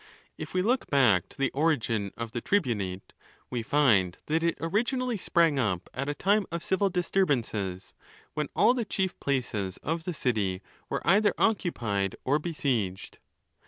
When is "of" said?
2.17-2.31, 6.51-6.63, 9.83-10.05